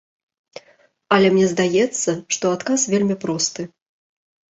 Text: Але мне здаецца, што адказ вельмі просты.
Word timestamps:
Але 1.17 1.27
мне 1.35 1.45
здаецца, 1.53 2.15
што 2.37 2.45
адказ 2.57 2.87
вельмі 2.95 3.15
просты. 3.27 3.67